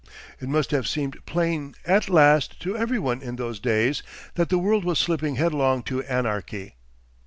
[0.39, 4.01] It must have seemed plain at last to every one in those days
[4.33, 6.73] that the world was slipping headlong to anarchy.